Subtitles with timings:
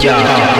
[0.00, 0.55] Chào.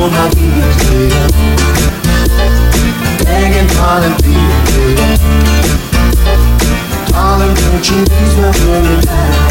[0.00, 1.08] know my we.
[3.24, 5.16] Begging, calling, pleading,
[7.08, 9.49] darling, don't you lose my money now?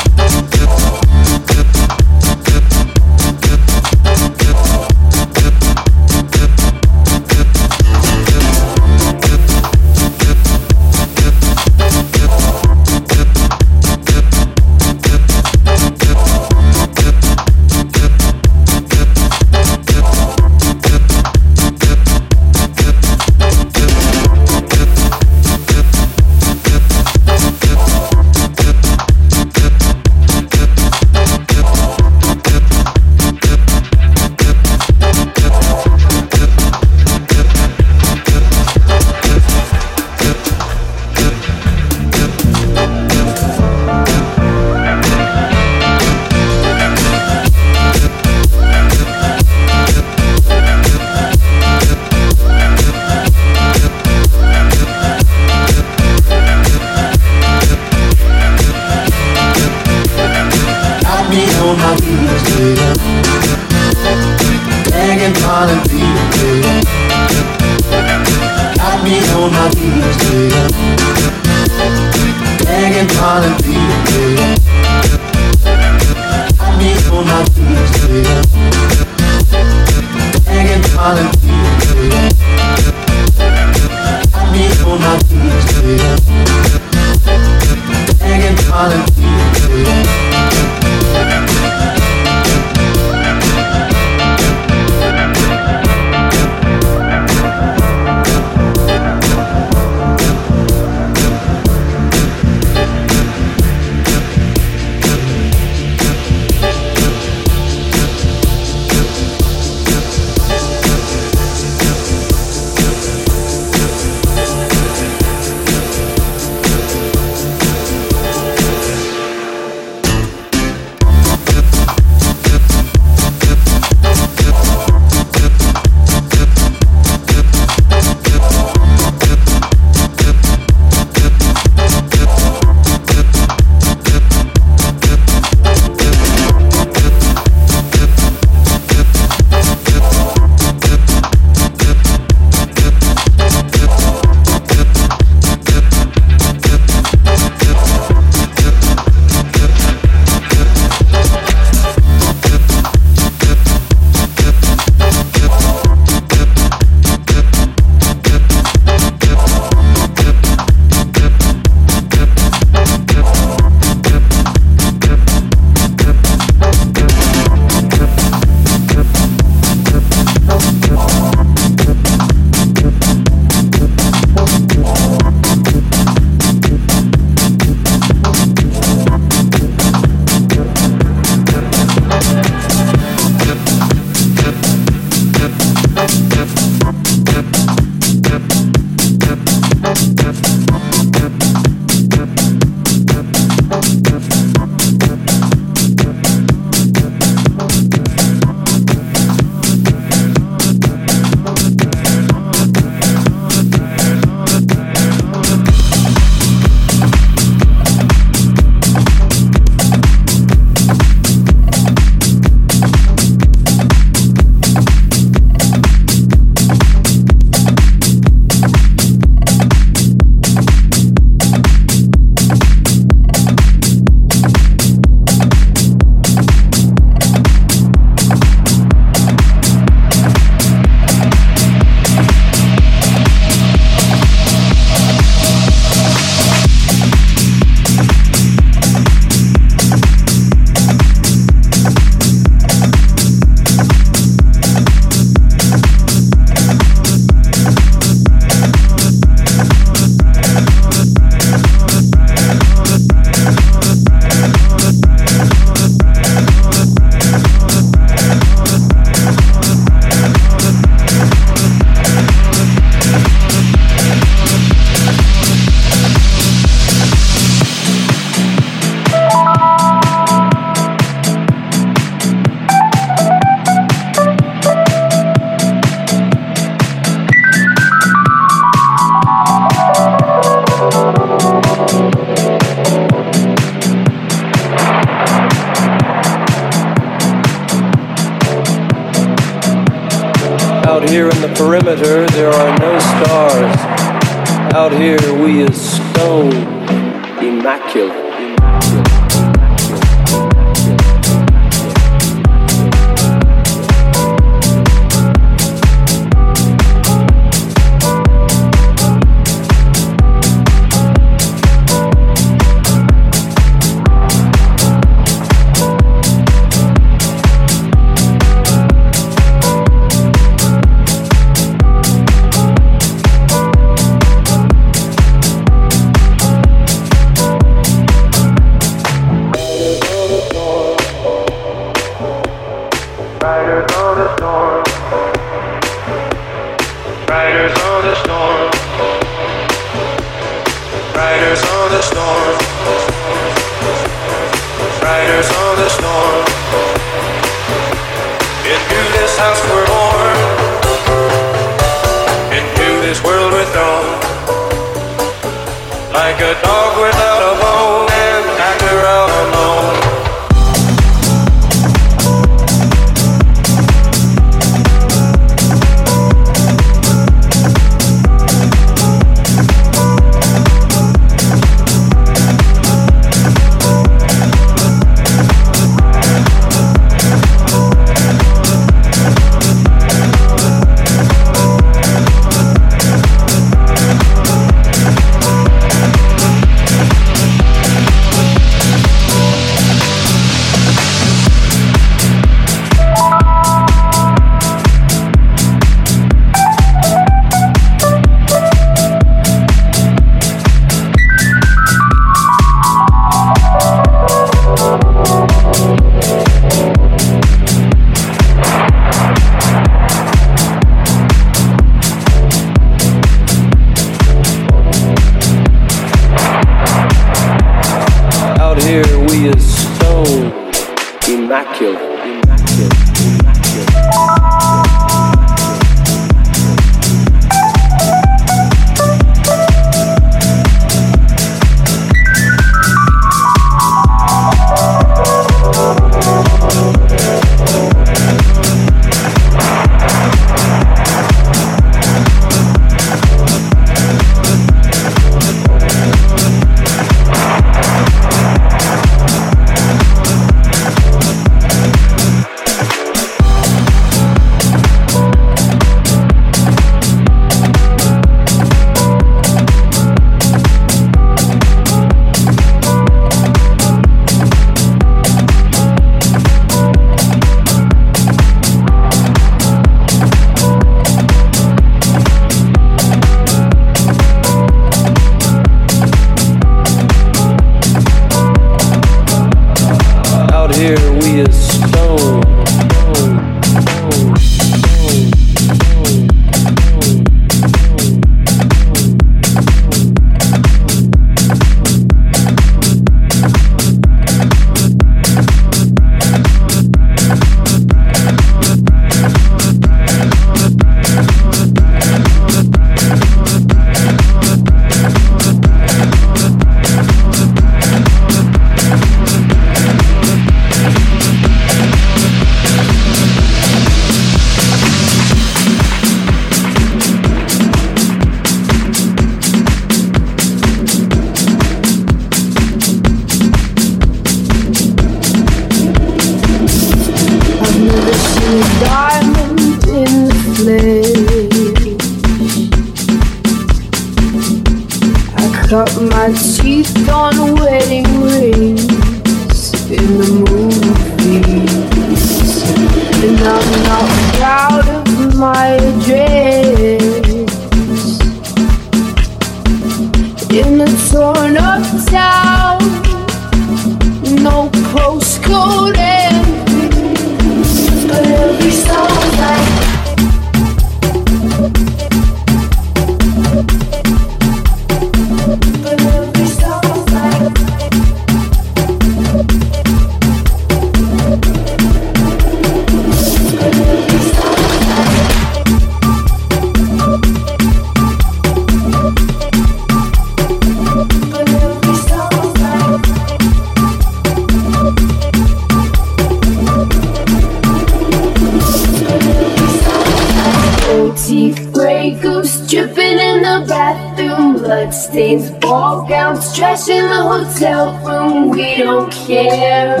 [594.64, 598.48] Bloodstains, ball gowns, trash in the hotel room.
[598.48, 600.00] We don't care.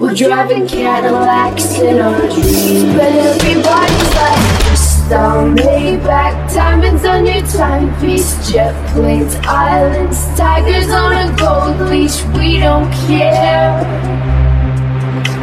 [0.00, 8.50] We're driving Cadillacs in our dreams, but everybody's like crystal, Maybach, diamonds on your timepiece,
[8.50, 12.24] jet planes, islands, tigers on a gold leash.
[12.36, 13.78] We don't care.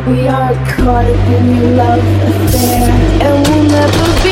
[0.08, 2.92] We are caught up in your love affair,
[3.24, 4.25] and we'll never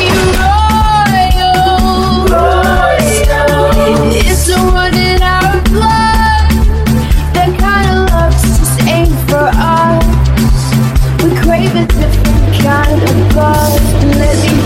[3.86, 6.49] It's a run in our blood.
[7.36, 10.05] That kind of love's just ain't for us.
[11.21, 13.13] We crave a different kind of.
[13.36, 14.62] Let me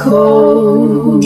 [0.00, 1.24] code.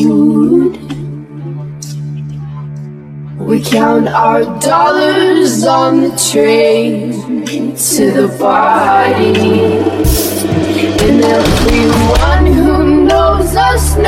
[3.38, 7.12] We count our dollars on the train
[7.46, 9.34] to the party.
[11.06, 14.04] And everyone who knows us knows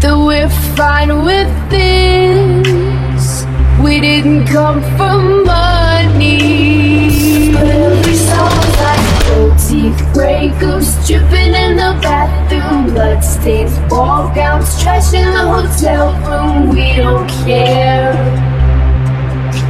[0.00, 3.44] that we're fine with this.
[3.82, 5.28] We didn't come from.
[9.88, 16.68] Teeth, Grey Goose dripping in the bathroom, bloodstains, ball gowns, trash in the hotel room.
[16.68, 18.12] We don't care.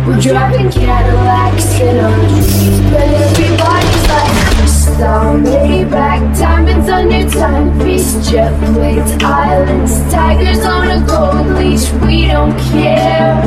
[0.07, 8.29] We're driving Cadillacs in our dreams, but everybody's like crystal, Maybach, diamonds on your timepiece,
[8.29, 11.93] jet planes, islands, tigers on a gold leash.
[12.05, 13.39] We don't care.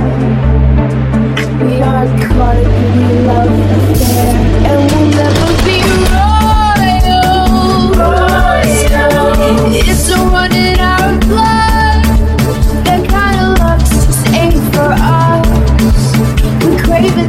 [1.61, 4.35] We are caught in love affair,
[4.67, 6.10] and we'll never be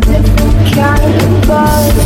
[0.01, 2.02] different kind of buzz.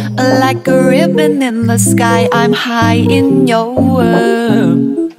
[0.00, 5.12] Like a ribbon in the sky, I'm high in your world.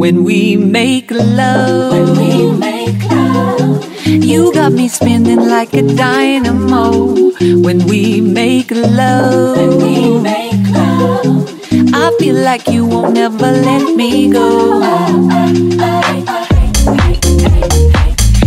[0.00, 7.32] When we make love, when we make love, you got me spinning like a dynamo.
[7.60, 11.44] When we make love, when we make love,
[11.92, 14.80] I feel like you won't ever let me go.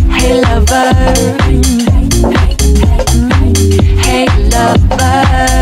[0.10, 1.83] Hey lover
[4.64, 5.53] love.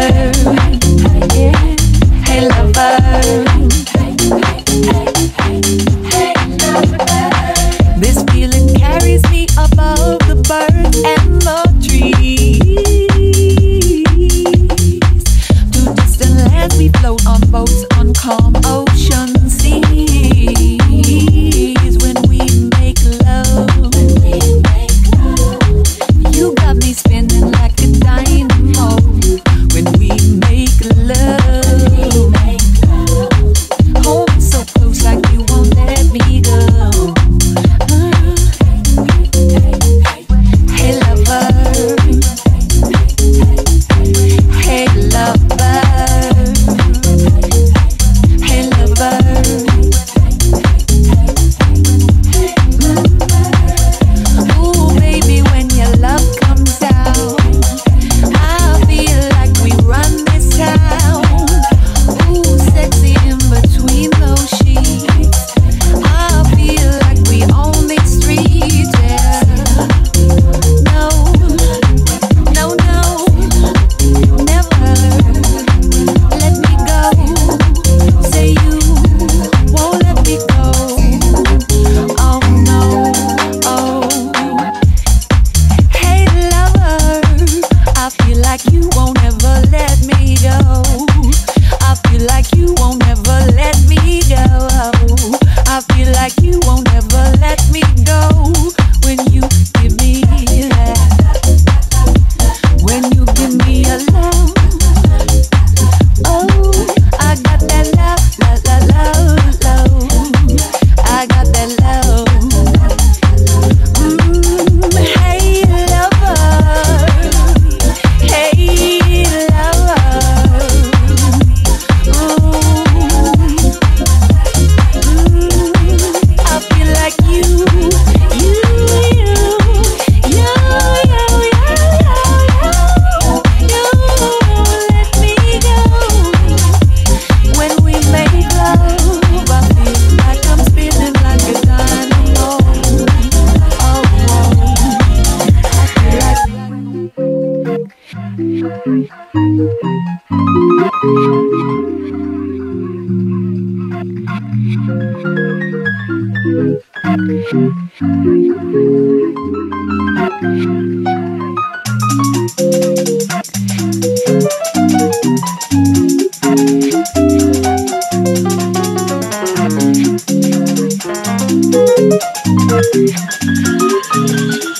[172.94, 173.10] thank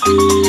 [0.08, 0.41] you.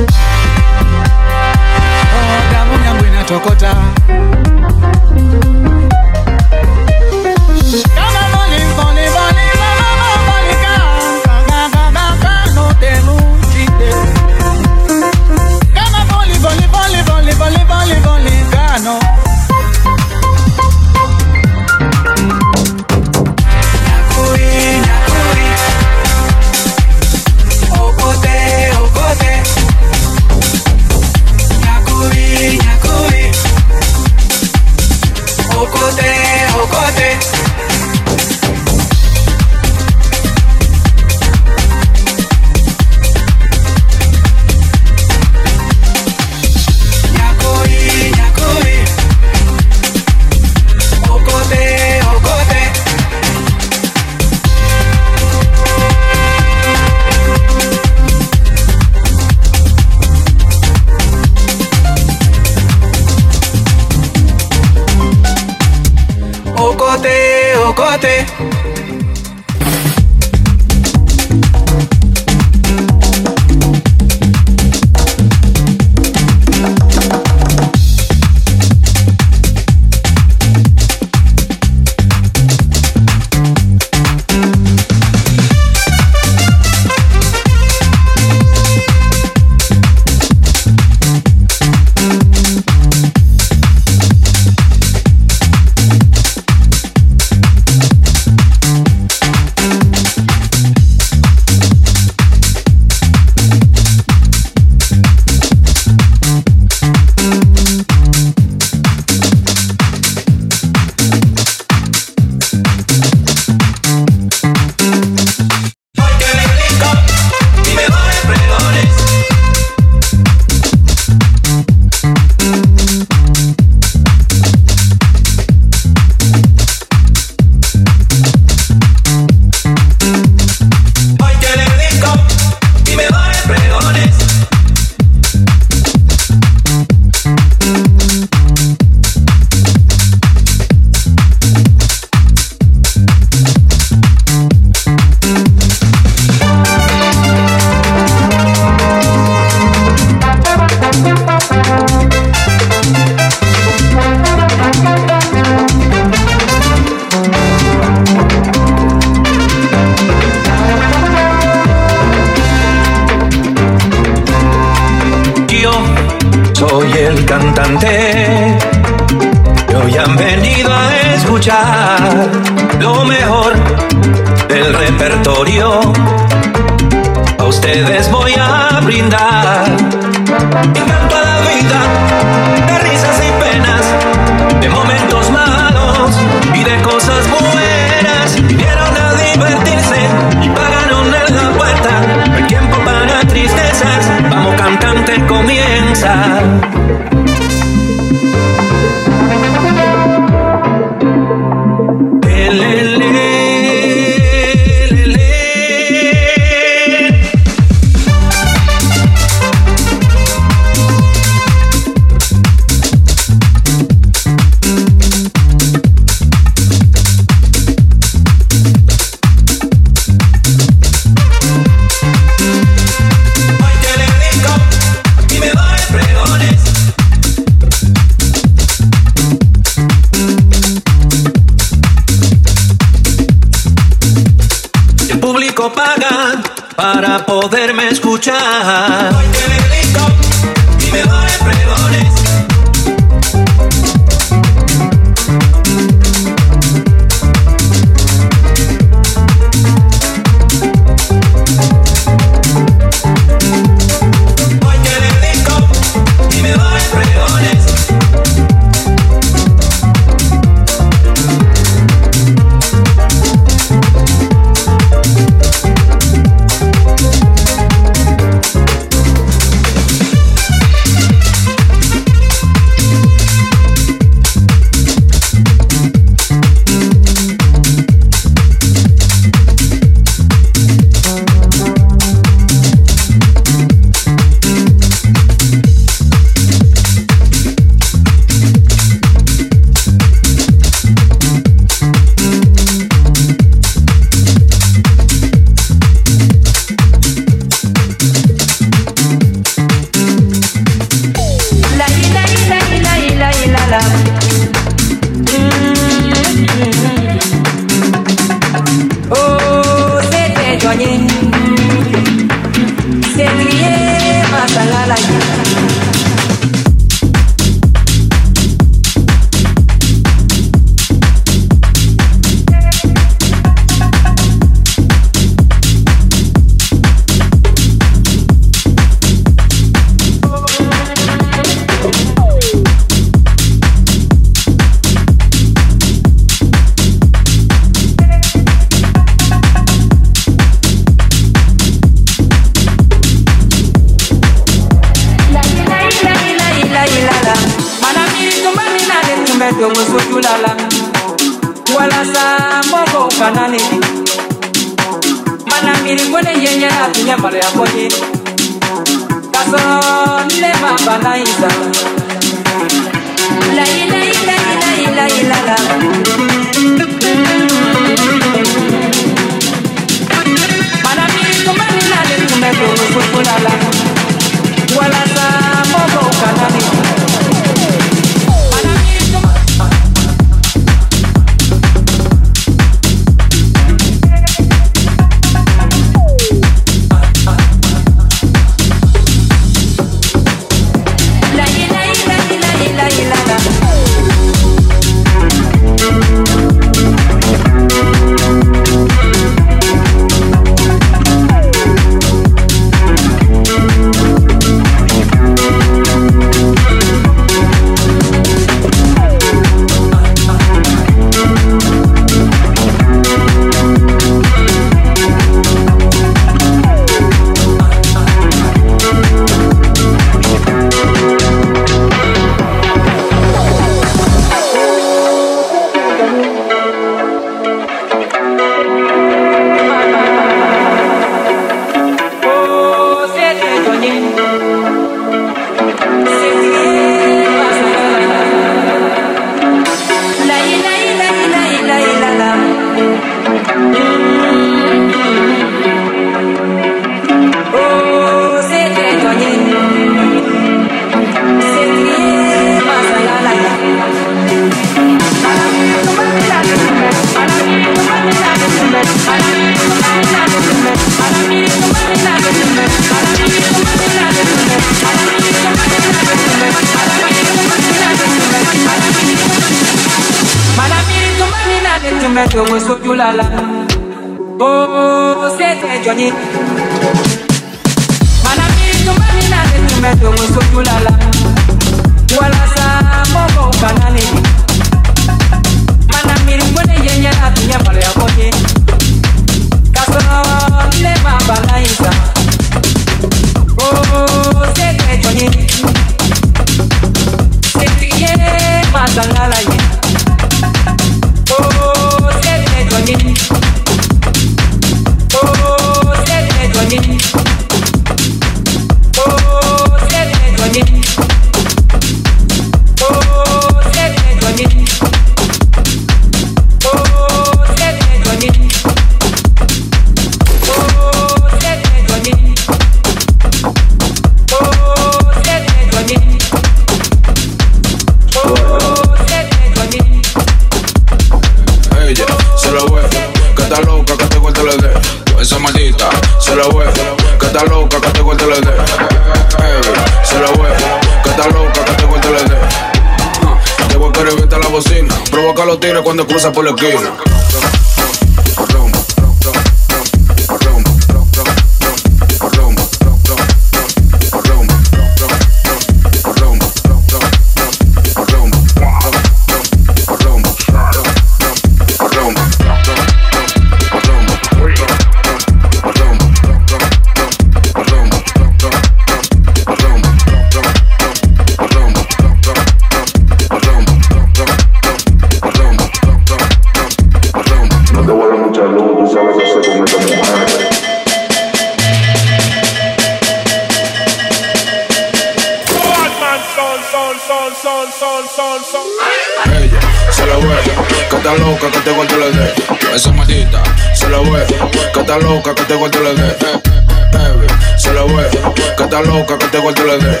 [597.72, 598.10] le ve.
[598.56, 600.00] Que está loca, que te cuarto le dé.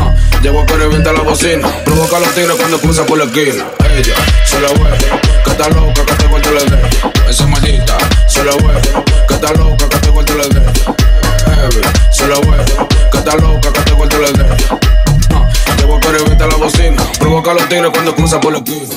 [0.00, 1.68] Ah, Llego a revienta la bocina.
[1.84, 3.64] Provoca los tigres cuando cruza por la esquina.
[3.96, 4.14] Ella
[4.46, 4.98] se la ve,
[5.44, 6.82] que está loca, que te cuarto le dé.
[7.28, 7.96] Esa maldita
[8.26, 8.80] se la ve,
[9.28, 10.62] que está loca, que te cuarto le dé.
[12.10, 12.64] se la ve,
[13.10, 14.46] que está loca, que te cuarto le dé.
[15.34, 15.48] Ah,
[15.78, 17.02] Llego a revienta la bocina.
[17.18, 18.94] Provoca los tiros cuando cruza por la esquina.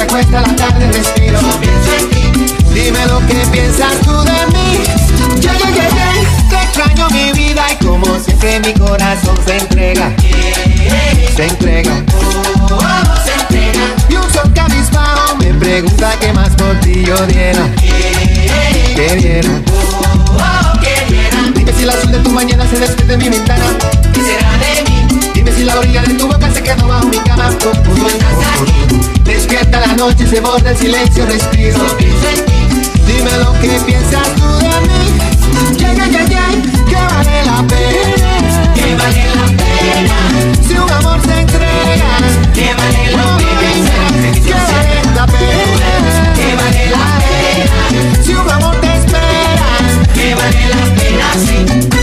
[0.00, 1.38] Se acuesta la tarde, respiro.
[1.38, 2.54] en ti.
[2.72, 4.78] Dime lo que piensas tú de mí.
[6.48, 10.10] Te extraño mi vida y como siempre mi corazón se entrega.
[11.36, 11.92] Se entrega.
[13.24, 13.84] Se entrega.
[14.08, 17.68] Y un sol cabizbajo me pregunta qué más por ti yo diera.
[18.96, 19.50] Que diera.
[21.54, 23.64] Dime si el azul de tu mañana se despide de mi ventana.
[24.14, 24.69] ¿Qué será de
[25.60, 27.50] si la orilla de tu boca se quedó bajo mi cama.
[29.24, 31.76] Despierta la noche, se borra el silencio, respiro.
[32.30, 33.06] En.
[33.06, 35.76] Dime lo que piensas tú de mí.
[35.76, 36.24] Ya, ya, ya,
[36.88, 38.72] que vale la pena.
[38.74, 40.18] Que vale la pena.
[40.66, 42.10] Si un amor se entrega,
[42.54, 43.96] Que vale la pena.
[44.32, 46.32] que vale la pena.
[46.36, 48.24] Que vale la pena.
[48.24, 49.68] Si un amor te espera,
[50.14, 51.99] Que vale la pena, sí.